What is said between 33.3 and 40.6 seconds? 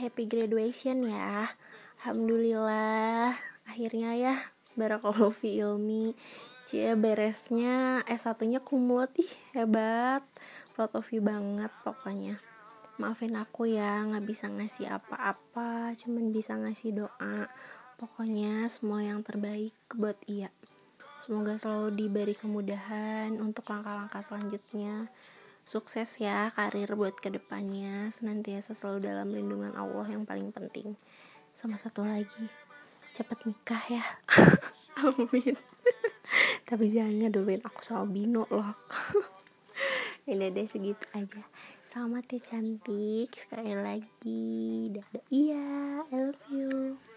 nikah ya. Amin. Tapi jangan ngaduin aku sama Bino loh. Ini